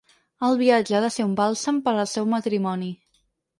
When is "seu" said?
2.17-2.29